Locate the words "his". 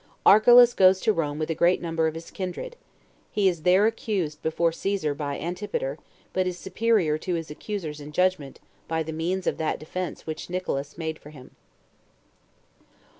2.15-2.31, 7.35-7.51